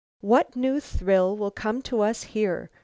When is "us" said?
2.01-2.23